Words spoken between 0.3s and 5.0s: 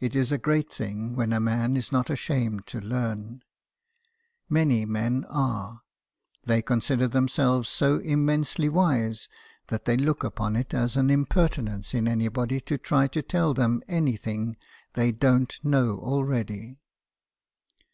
a great thing when a man is not ashamed to learn. Many